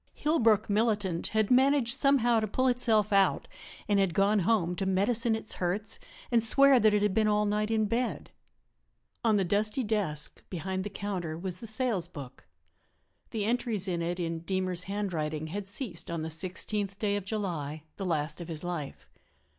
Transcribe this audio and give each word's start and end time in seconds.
Hillbrook 0.15 0.67
militant 0.67 1.27
had 1.27 1.51
managed 1.51 1.95
somehow 1.95 2.39
to 2.39 2.47
pull 2.47 2.65
itself 2.65 3.13
out 3.13 3.47
and 3.87 3.99
had 3.99 4.15
gone 4.15 4.39
home 4.39 4.75
to 4.77 4.87
medicine 4.87 5.35
its 5.35 5.53
hurts 5.61 5.99
and 6.31 6.43
swear 6.43 6.79
that 6.79 6.95
it 6.95 7.03
had 7.03 7.13
been 7.13 7.27
all 7.27 7.45
night 7.45 7.69
in 7.69 7.85
bed. 7.85 8.31
On 9.23 9.35
the 9.35 9.43
dusty 9.45 9.83
desk, 9.83 10.43
behind 10.49 10.83
the 10.83 10.89
counter, 10.89 11.37
was 11.37 11.59
the 11.59 11.67
sales 11.67 12.07
book. 12.07 12.47
The 13.29 13.45
entries 13.45 13.87
in 13.87 14.01
it, 14.01 14.19
in 14.19 14.39
Deemer's 14.39 14.85
handwriting, 14.85 15.45
had 15.53 15.67
ceased 15.67 16.09
on 16.09 16.23
the 16.23 16.29
16th 16.29 16.97
day 16.97 17.15
of 17.15 17.23
July, 17.23 17.83
the 17.97 18.05
last 18.05 18.41
of 18.41 18.47
his 18.47 18.63
life. 18.63 19.07